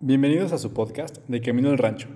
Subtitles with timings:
[0.00, 2.08] Bienvenidos a su podcast de Camino al Rancho,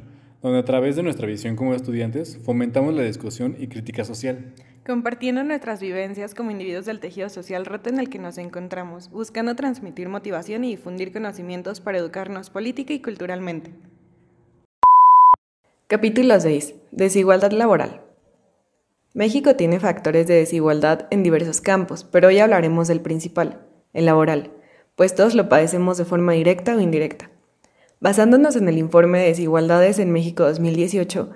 [0.42, 4.52] donde a través de nuestra visión como estudiantes fomentamos la discusión y crítica social.
[4.84, 9.54] Compartiendo nuestras vivencias como individuos del tejido social roto en el que nos encontramos, buscando
[9.54, 13.72] transmitir motivación y difundir conocimientos para educarnos política y culturalmente.
[15.86, 16.74] Capítulo 6.
[16.90, 18.02] Desigualdad laboral.
[19.14, 24.50] México tiene factores de desigualdad en diversos campos, pero hoy hablaremos del principal, el laboral,
[24.96, 27.30] pues todos lo padecemos de forma directa o indirecta.
[28.00, 31.30] Basándonos en el informe de desigualdades en México 2018,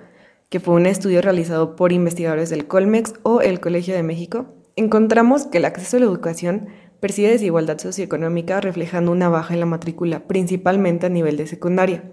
[0.49, 4.45] que fue un estudio realizado por investigadores del Colmex o el Colegio de México,
[4.77, 6.67] encontramos que el acceso a la educación
[7.01, 12.05] percibe desigualdad socioeconómica reflejando una baja en la matrícula, principalmente a nivel de secundaria,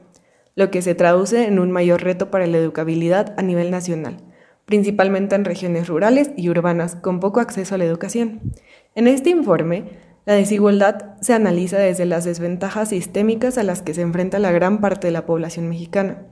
[0.57, 4.17] lo que se traduce en un mayor reto para la educabilidad a nivel nacional,
[4.65, 8.41] principalmente en regiones rurales y urbanas con poco acceso a la educación.
[8.97, 14.03] En este informe, la desigualdad se analiza desde las desventajas sistémicas a las que se
[14.03, 16.27] enfrenta la gran parte de la población mexicana.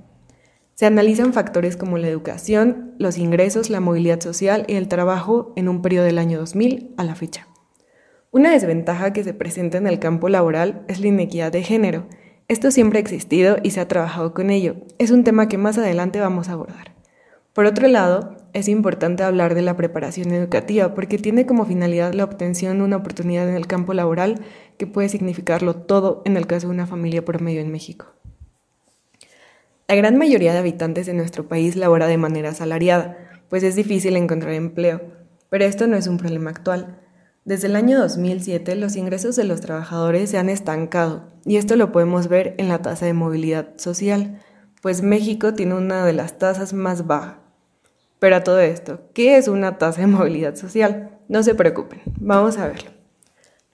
[0.74, 5.68] Se analizan factores como la educación, los ingresos, la movilidad social y el trabajo en
[5.68, 7.48] un periodo del año 2000 a la fecha.
[8.30, 12.06] Una desventaja que se presenta en el campo laboral es la inequidad de género.
[12.46, 14.76] Esto siempre ha existido y se ha trabajado con ello.
[14.98, 16.97] Es un tema que más adelante vamos a abordar.
[17.58, 22.22] Por otro lado, es importante hablar de la preparación educativa porque tiene como finalidad la
[22.22, 24.42] obtención de una oportunidad en el campo laboral
[24.76, 28.06] que puede significarlo todo en el caso de una familia promedio en México.
[29.88, 34.16] La gran mayoría de habitantes de nuestro país labora de manera asalariada, pues es difícil
[34.16, 35.00] encontrar empleo,
[35.50, 37.00] pero esto no es un problema actual.
[37.44, 41.90] Desde el año 2007 los ingresos de los trabajadores se han estancado y esto lo
[41.90, 44.38] podemos ver en la tasa de movilidad social,
[44.80, 47.47] pues México tiene una de las tasas más bajas
[48.18, 51.18] pero a todo esto, ¿qué es una tasa de movilidad social?
[51.28, 52.90] No se preocupen, vamos a verlo.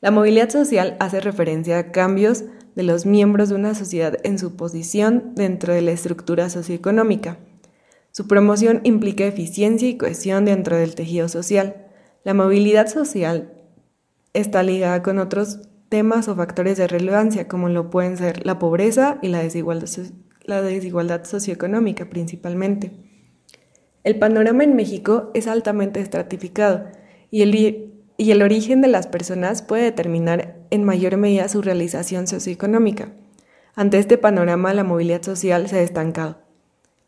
[0.01, 4.57] La movilidad social hace referencia a cambios de los miembros de una sociedad en su
[4.57, 7.39] posición dentro de la estructura socioeconómica.
[8.11, 11.87] Su promoción implica eficiencia y cohesión dentro del tejido social.
[12.23, 13.53] La movilidad social
[14.35, 19.19] está ligada con otros temas o factores de relevancia, como lo pueden ser la pobreza
[19.23, 19.89] y la desigualdad,
[20.45, 23.14] la desigualdad socioeconómica principalmente.
[24.05, 26.85] El panorama en México es altamente estratificado
[27.31, 32.27] y el, y el origen de las personas puede determinar en mayor medida su realización
[32.27, 33.13] socioeconómica.
[33.75, 36.37] Ante este panorama, la movilidad social se ha estancado.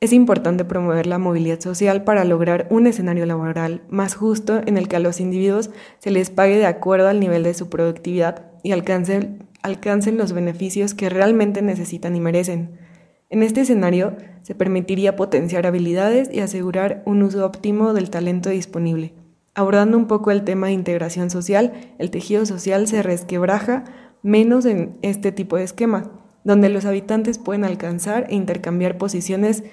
[0.01, 4.89] Es importante promover la movilidad social para lograr un escenario laboral más justo en el
[4.89, 8.73] que a los individuos se les pague de acuerdo al nivel de su productividad y
[8.73, 12.86] alcancen, alcancen los beneficios que realmente necesitan y merecen.
[13.29, 19.15] En este escenario, se permitiría potenciar habilidades y asegurar un uso óptimo del talento disponible.
[19.55, 23.85] Abordando un poco el tema de integración social, el tejido social se resquebraja
[24.23, 26.13] menos en este tipo de esquema,
[26.45, 29.65] donde los habitantes pueden alcanzar e intercambiar posiciones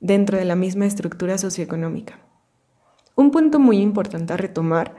[0.00, 2.18] dentro de la misma estructura socioeconómica.
[3.16, 4.94] Un punto muy importante a retomar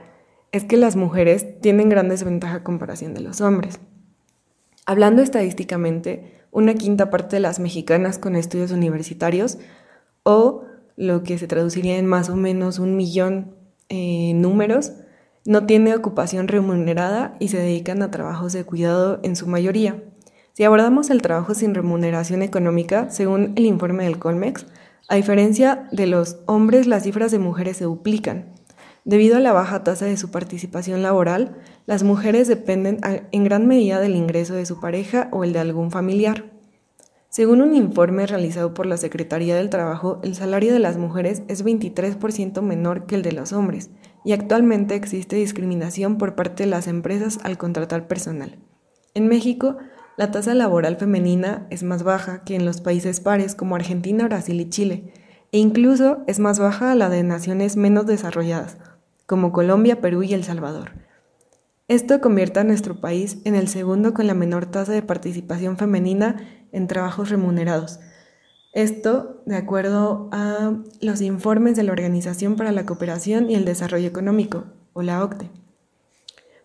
[0.50, 3.78] es que las mujeres tienen gran desventaja a comparación de los hombres.
[4.86, 9.58] Hablando estadísticamente, una quinta parte de las mexicanas con estudios universitarios
[10.22, 10.64] o
[10.96, 13.54] lo que se traduciría en más o menos un millón
[13.88, 14.92] eh, números,
[15.46, 20.02] no tiene ocupación remunerada y se dedican a trabajos de cuidado en su mayoría.
[20.52, 24.66] Si abordamos el trabajo sin remuneración económica, según el informe del Colmex,
[25.08, 28.52] a diferencia de los hombres, las cifras de mujeres se duplican.
[29.04, 31.56] Debido a la baja tasa de su participación laboral,
[31.90, 33.00] las mujeres dependen
[33.32, 36.44] en gran medida del ingreso de su pareja o el de algún familiar.
[37.30, 41.64] Según un informe realizado por la Secretaría del Trabajo, el salario de las mujeres es
[41.64, 43.90] 23% menor que el de los hombres
[44.24, 48.56] y actualmente existe discriminación por parte de las empresas al contratar personal.
[49.14, 49.76] En México,
[50.16, 54.60] la tasa laboral femenina es más baja que en los países pares como Argentina, Brasil
[54.60, 55.12] y Chile,
[55.50, 58.78] e incluso es más baja la de naciones menos desarrolladas,
[59.26, 61.09] como Colombia, Perú y El Salvador.
[61.90, 66.36] Esto convierte a nuestro país en el segundo con la menor tasa de participación femenina
[66.70, 67.98] en trabajos remunerados.
[68.72, 74.06] Esto de acuerdo a los informes de la Organización para la Cooperación y el Desarrollo
[74.06, 75.50] Económico, o la OCDE.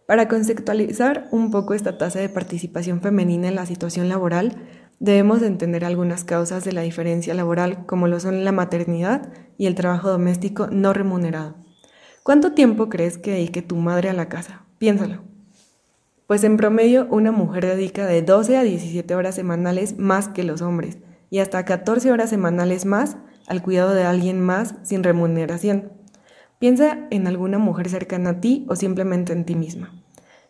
[0.05, 4.61] Para conceptualizar un poco esta tasa de participación femenina en la situación laboral,
[4.99, 9.73] debemos entender algunas causas de la diferencia laboral, como lo son la maternidad y el
[9.73, 11.55] trabajo doméstico no remunerado.
[12.21, 14.64] ¿Cuánto tiempo crees que dedique tu madre a la casa?
[14.77, 15.23] Piénsalo.
[16.27, 20.61] Pues en promedio una mujer dedica de 12 a 17 horas semanales más que los
[20.61, 20.97] hombres
[21.29, 23.17] y hasta 14 horas semanales más
[23.47, 25.91] al cuidado de alguien más sin remuneración.
[26.59, 29.93] Piensa en alguna mujer cercana a ti o simplemente en ti misma.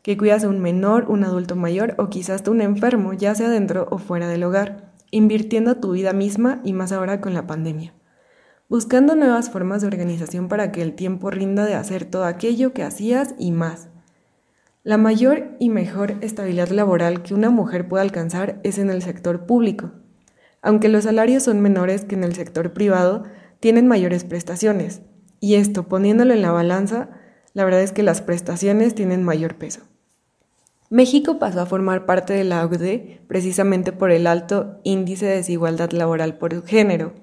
[0.01, 3.49] que cuidas a un menor, un adulto mayor o quizás a un enfermo, ya sea
[3.49, 7.95] dentro o fuera del hogar, invirtiendo tu vida misma y más ahora con la pandemia.
[8.69, 12.83] Buscando nuevas formas de organización para que el tiempo rinda de hacer todo aquello que
[12.83, 13.89] hacías y más.
[14.85, 19.47] La mayor y mejor estabilidad laboral que una mujer puede alcanzar es en el sector
[19.47, 19.93] público.
[20.61, 23.23] Aunque los salarios son menores que en el sector privado,
[23.59, 25.01] tienen mayores prestaciones.
[25.39, 27.09] Y esto, poniéndolo en la balanza,
[27.53, 29.81] la verdad es que las prestaciones tienen mayor peso.
[30.91, 35.93] México pasó a formar parte de la OCDE precisamente por el alto índice de desigualdad
[35.93, 37.13] laboral por género.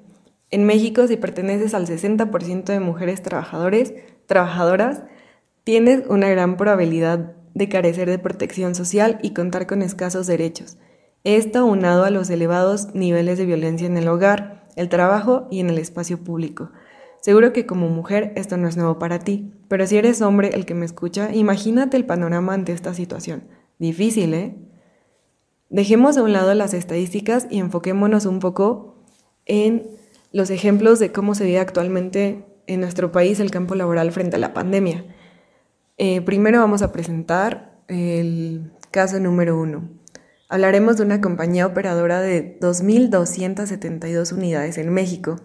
[0.50, 3.94] En México, si perteneces al 60% de mujeres trabajadores,
[4.26, 5.04] trabajadoras,
[5.62, 10.78] tienes una gran probabilidad de carecer de protección social y contar con escasos derechos.
[11.24, 15.70] Esto unado a los elevados niveles de violencia en el hogar, el trabajo y en
[15.70, 16.70] el espacio público.
[17.20, 20.66] Seguro que como mujer esto no es nuevo para ti, pero si eres hombre el
[20.66, 23.44] que me escucha, imagínate el panorama ante esta situación.
[23.78, 24.56] Difícil, ¿eh?
[25.70, 28.96] Dejemos a un lado las estadísticas y enfoquémonos un poco
[29.46, 29.86] en
[30.32, 34.40] los ejemplos de cómo se vive actualmente en nuestro país el campo laboral frente a
[34.40, 35.04] la pandemia.
[35.98, 39.90] Eh, primero vamos a presentar el caso número uno.
[40.48, 45.40] Hablaremos de una compañía operadora de 2.272 unidades en México,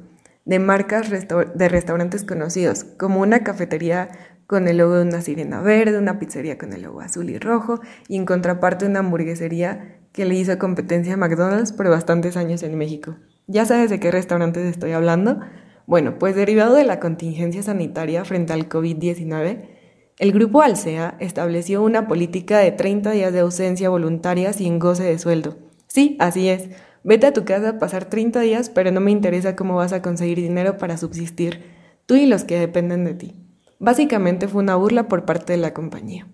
[0.45, 4.09] de marcas de restaurantes conocidos, como una cafetería
[4.47, 7.81] con el logo de una sirena verde, una pizzería con el logo azul y rojo,
[8.07, 12.77] y en contraparte una hamburguesería que le hizo competencia a McDonald's por bastantes años en
[12.77, 13.17] México.
[13.47, 15.41] ¿Ya sabes de qué restaurantes estoy hablando?
[15.85, 19.76] Bueno, pues derivado de la contingencia sanitaria frente al COVID-19,
[20.17, 25.19] el grupo Alsea estableció una política de 30 días de ausencia voluntaria sin goce de
[25.19, 25.57] sueldo.
[25.87, 26.69] Sí, así es.
[27.03, 30.01] Vete a tu casa a pasar 30 días, pero no me interesa cómo vas a
[30.01, 31.63] conseguir dinero para subsistir,
[32.07, 33.35] tú y los que dependen de ti.
[33.79, 36.27] Básicamente fue una burla por parte de la compañía.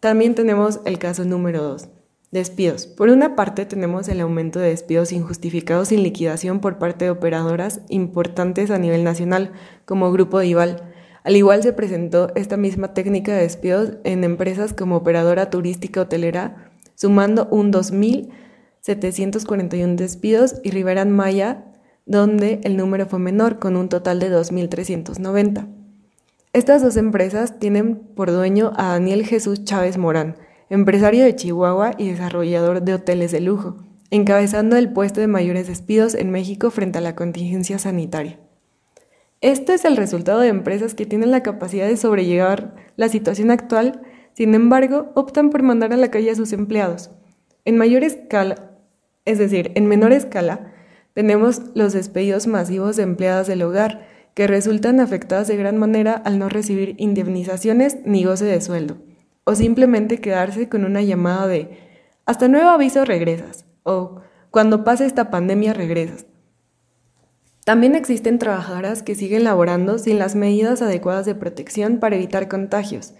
[0.00, 1.88] También tenemos el caso número 2.
[2.32, 2.88] Despidos.
[2.88, 7.80] Por una parte tenemos el aumento de despidos injustificados sin liquidación por parte de operadoras
[7.88, 9.52] importantes a nivel nacional,
[9.84, 10.92] como Grupo Dival,
[11.26, 16.70] al igual se presentó esta misma técnica de despidos en empresas como operadora turística hotelera,
[16.94, 21.64] sumando un 2.741 despidos y Rivera Maya,
[22.04, 25.66] donde el número fue menor, con un total de 2.390.
[26.52, 30.36] Estas dos empresas tienen por dueño a Daniel Jesús Chávez Morán,
[30.70, 33.78] empresario de Chihuahua y desarrollador de hoteles de lujo,
[34.12, 38.45] encabezando el puesto de mayores despidos en México frente a la contingencia sanitaria.
[39.42, 44.00] Este es el resultado de empresas que tienen la capacidad de sobrellevar la situación actual,
[44.32, 47.10] sin embargo, optan por mandar a la calle a sus empleados.
[47.64, 48.72] En mayor escala,
[49.24, 50.72] es decir, en menor escala,
[51.12, 56.38] tenemos los despedidos masivos de empleadas del hogar, que resultan afectadas de gran manera al
[56.38, 58.98] no recibir indemnizaciones ni goce de sueldo,
[59.44, 61.78] o simplemente quedarse con una llamada de
[62.26, 66.26] hasta nuevo aviso regresas, o cuando pase esta pandemia regresas.
[67.66, 73.14] También existen trabajadoras que siguen laborando sin las medidas adecuadas de protección para evitar contagios,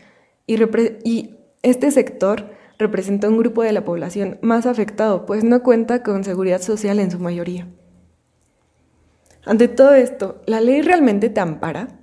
[0.46, 1.34] y,
[1.64, 6.62] este sector representa un grupo de la población más afectado, pues no cuenta con seguridad
[6.62, 7.66] social en su mayoría.
[9.44, 11.98] Ante todo esto, ¿la ley realmente te ampara?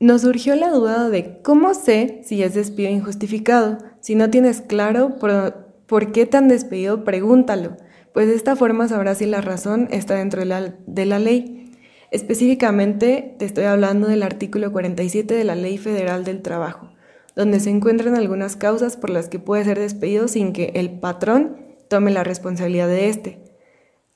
[0.00, 3.78] Nos surgió la duda de cómo sé si es despido injustificado.
[4.00, 7.76] Si no tienes claro por, por qué te han despedido, pregúntalo
[8.12, 11.72] pues de esta forma sabrás si la razón está dentro de la, de la ley.
[12.10, 16.90] Específicamente te estoy hablando del artículo 47 de la Ley Federal del Trabajo,
[17.36, 21.76] donde se encuentran algunas causas por las que puede ser despedido sin que el patrón
[21.88, 23.38] tome la responsabilidad de este.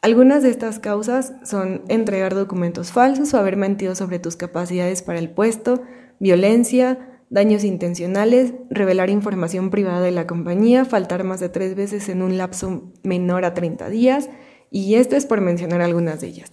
[0.01, 5.19] Algunas de estas causas son entregar documentos falsos o haber mentido sobre tus capacidades para
[5.19, 5.83] el puesto,
[6.19, 12.21] violencia, daños intencionales, revelar información privada de la compañía, faltar más de tres veces en
[12.21, 14.29] un lapso menor a 30 días,
[14.71, 16.53] y esto es por mencionar algunas de ellas.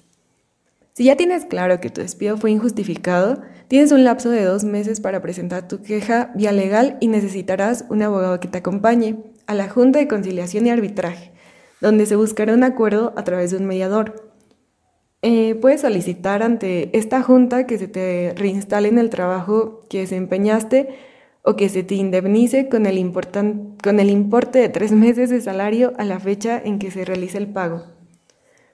[0.93, 5.01] Si ya tienes claro que tu despido fue injustificado, tienes un lapso de dos meses
[5.01, 9.17] para presentar tu queja vía legal y necesitarás un abogado que te acompañe
[9.47, 11.33] a la Junta de Conciliación y Arbitraje,
[11.81, 14.28] donde se buscará un acuerdo a través de un mediador.
[15.21, 20.89] Eh, puedes solicitar ante esta junta que se te reinstale en el trabajo que desempeñaste
[21.43, 23.11] o que se te indemnice con el,
[23.83, 27.37] con el importe de tres meses de salario a la fecha en que se realice
[27.37, 27.83] el pago.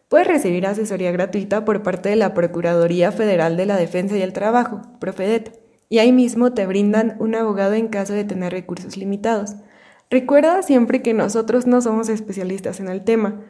[0.08, 4.34] Puedes recibir asesoría gratuita por parte de la Procuraduría Federal de la Defensa y el
[4.34, 5.60] Trabajo, Profedet,
[5.90, 9.56] y ahí mismo te brindan un abogado en caso de tener recursos limitados.
[10.12, 13.42] Recuerda siempre que nosotros no somos especialistas en el tema,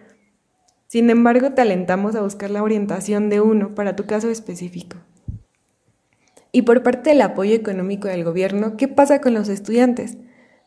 [0.95, 4.95] sin embargo, te alentamos a buscar la orientación de uno para tu caso específico.
[6.53, 10.17] Y por parte del apoyo económico del gobierno, ¿qué pasa con los estudiantes?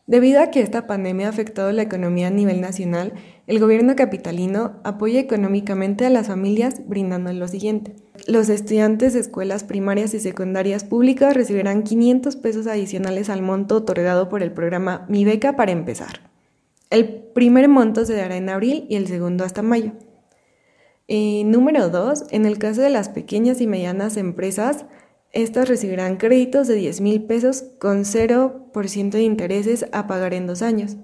[0.05, 3.13] Debido a que esta pandemia ha afectado la economía a nivel nacional,
[3.47, 7.95] el gobierno capitalino apoya económicamente a las familias brindando lo siguiente.
[8.27, 14.29] Los estudiantes de escuelas primarias y secundarias públicas recibirán 500 pesos adicionales al monto otorgado
[14.29, 16.29] por el programa Mi Beca para empezar.
[16.91, 19.93] El primer monto se dará en abril y el segundo hasta mayo.
[21.11, 22.25] Eh, número 2.
[22.29, 24.85] En el caso de las pequeñas y medianas empresas,
[25.31, 30.61] estas recibirán créditos de 10 mil pesos con 0% de intereses a pagar en dos
[30.61, 30.97] años,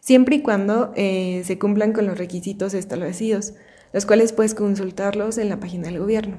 [0.00, 3.54] siempre y cuando eh, se cumplan con los requisitos establecidos,
[3.92, 6.38] los cuales puedes consultarlos en la página del gobierno.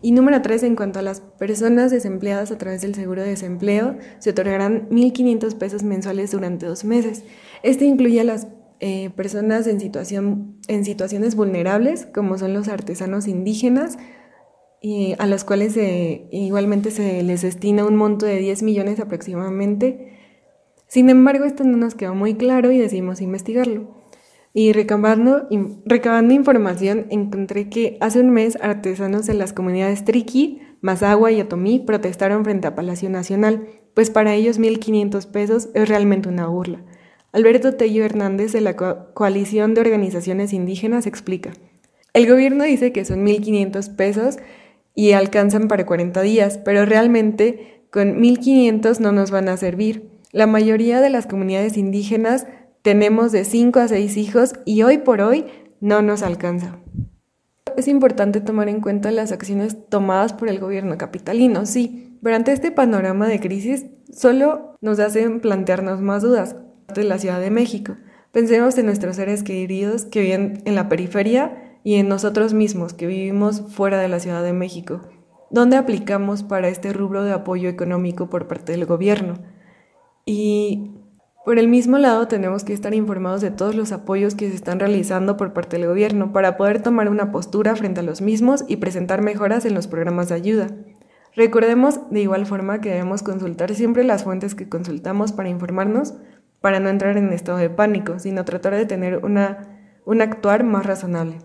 [0.00, 3.96] Y número 3, en cuanto a las personas desempleadas a través del seguro de desempleo,
[4.18, 7.22] se otorgarán 1.500 pesos mensuales durante dos meses.
[7.62, 8.48] Este incluye a las
[8.84, 13.96] eh, personas en, situación, en situaciones vulnerables, como son los artesanos indígenas,
[14.80, 15.78] y a los cuales
[16.32, 20.18] igualmente se les destina un monto de 10 millones aproximadamente.
[20.88, 24.02] Sin embargo, esto no nos quedó muy claro y decidimos investigarlo.
[24.52, 25.48] Y recabando,
[25.86, 31.78] recabando información, encontré que hace un mes artesanos de las comunidades Triqui, Mazagua y Otomí
[31.78, 36.84] protestaron frente a Palacio Nacional, pues para ellos 1.500 pesos es realmente una burla.
[37.32, 41.52] Alberto Tello Hernández de la Coalición de Organizaciones Indígenas explica.
[42.12, 44.36] El gobierno dice que son 1.500 pesos
[44.94, 50.10] y alcanzan para 40 días, pero realmente con 1.500 no nos van a servir.
[50.30, 52.46] La mayoría de las comunidades indígenas
[52.82, 55.46] tenemos de 5 a 6 hijos y hoy por hoy
[55.80, 56.80] no nos alcanza.
[57.78, 62.52] Es importante tomar en cuenta las acciones tomadas por el gobierno capitalino, sí, pero ante
[62.52, 66.56] este panorama de crisis solo nos hacen plantearnos más dudas
[67.00, 67.96] de la Ciudad de México.
[68.32, 73.06] Pensemos en nuestros seres queridos que viven en la periferia y en nosotros mismos que
[73.06, 75.02] vivimos fuera de la Ciudad de México.
[75.50, 79.38] ¿Dónde aplicamos para este rubro de apoyo económico por parte del gobierno?
[80.24, 80.92] Y
[81.44, 84.78] por el mismo lado tenemos que estar informados de todos los apoyos que se están
[84.78, 88.76] realizando por parte del gobierno para poder tomar una postura frente a los mismos y
[88.76, 90.68] presentar mejoras en los programas de ayuda.
[91.34, 96.14] Recordemos de igual forma que debemos consultar siempre las fuentes que consultamos para informarnos,
[96.62, 100.86] para no entrar en estado de pánico, sino tratar de tener una, un actuar más
[100.86, 101.36] razonable.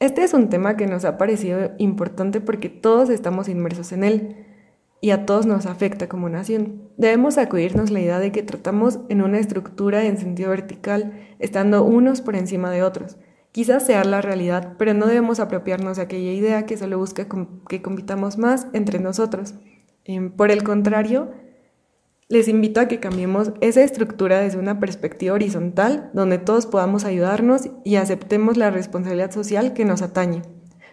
[0.00, 4.46] Este es un tema que nos ha parecido importante porque todos estamos inmersos en él
[5.00, 6.82] y a todos nos afecta como nación.
[6.96, 12.22] Debemos acudirnos la idea de que tratamos en una estructura en sentido vertical, estando unos
[12.22, 13.16] por encima de otros.
[13.52, 17.26] Quizás sea la realidad, pero no debemos apropiarnos de aquella idea que solo busca
[17.68, 19.54] que compitamos más entre nosotros.
[20.04, 21.32] Em, por el contrario,
[22.28, 27.68] les invito a que cambiemos esa estructura desde una perspectiva horizontal donde todos podamos ayudarnos
[27.84, 30.42] y aceptemos la responsabilidad social que nos atañe.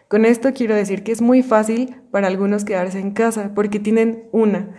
[0.07, 4.25] Con esto quiero decir que es muy fácil para algunos quedarse en casa porque tienen
[4.31, 4.75] una,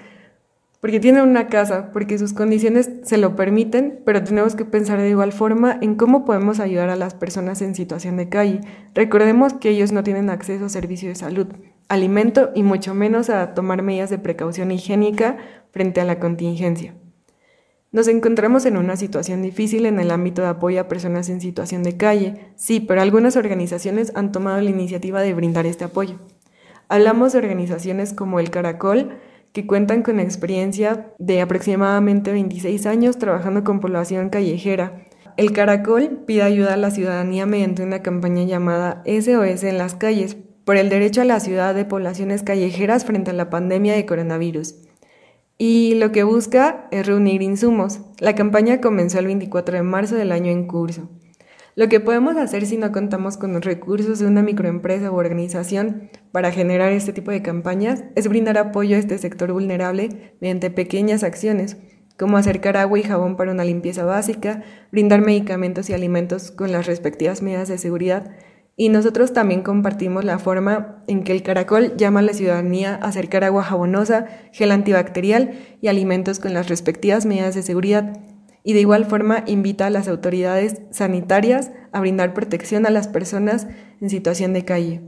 [0.81, 5.09] porque tienen una casa, porque sus condiciones se lo permiten, pero tenemos que pensar de
[5.09, 8.61] igual forma en cómo podemos ayudar a las personas en situación de calle.
[8.95, 11.49] Recordemos que ellos no tienen acceso a servicios de salud,
[11.89, 15.37] alimento y mucho menos a tomar medidas de precaución higiénica
[15.71, 16.95] frente a la contingencia.
[17.93, 21.85] Nos encontramos en una situación difícil en el ámbito de apoyo a personas en situación
[21.85, 26.19] de calle, sí, pero algunas organizaciones han tomado la iniciativa de brindar este apoyo.
[26.89, 29.19] Hablamos de organizaciones como el Caracol,
[29.53, 35.05] que cuentan con experiencia de aproximadamente 26 años trabajando con población callejera.
[35.37, 40.37] El Caracol pide ayuda a la ciudadanía mediante una campaña llamada SOS en las calles
[40.65, 44.77] por el derecho a la ciudad de poblaciones callejeras frente a la pandemia de coronavirus
[45.59, 48.01] y lo que busca es reunir insumos.
[48.19, 51.09] La campaña comenzó el 24 de marzo del año en curso.
[51.77, 56.09] Lo que podemos hacer si no contamos con los recursos de una microempresa u organización
[56.31, 61.25] para generar este tipo de campañas es brindar apoyo a este sector vulnerable mediante pequeñas
[61.25, 61.77] acciones,
[62.17, 66.87] como acercar agua y jabón para una limpieza básica, brindar medicamentos y alimentos con las
[66.87, 68.31] respectivas medidas de seguridad
[68.77, 73.09] y nosotros también compartimos la forma en que el caracol llama a la ciudadanía a
[73.09, 78.21] acercar agua jabonosa, gel antibacterial y alimentos con las respectivas medidas de seguridad.
[78.65, 83.69] Y de igual forma invita a las autoridades sanitarias a brindar protección a las personas
[84.01, 85.03] en situación de calle.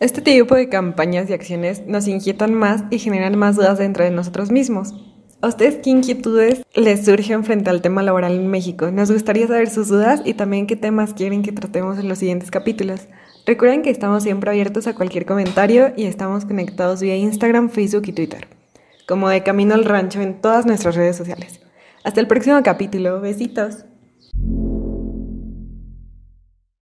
[0.00, 4.10] Este tipo de campañas y acciones nos inquietan más y generan más dudas dentro de
[4.10, 4.94] nosotros mismos.
[5.42, 8.92] ¿A ustedes qué inquietudes les surgen frente al tema laboral en México?
[8.92, 12.52] Nos gustaría saber sus dudas y también qué temas quieren que tratemos en los siguientes
[12.52, 13.08] capítulos.
[13.44, 18.12] Recuerden que estamos siempre abiertos a cualquier comentario y estamos conectados vía Instagram, Facebook y
[18.12, 18.46] Twitter,
[19.08, 21.60] como de Camino al Rancho en todas nuestras redes sociales.
[22.04, 23.20] Hasta el próximo capítulo.
[23.20, 23.84] Besitos.